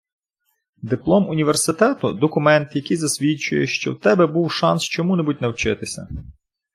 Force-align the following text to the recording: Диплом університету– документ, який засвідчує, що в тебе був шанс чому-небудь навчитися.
Диплом 0.81 1.29
університету– 1.29 2.13
документ, 2.13 2.75
який 2.75 2.97
засвідчує, 2.97 3.67
що 3.67 3.93
в 3.93 3.99
тебе 3.99 4.27
був 4.27 4.51
шанс 4.51 4.83
чому-небудь 4.83 5.41
навчитися. 5.41 6.07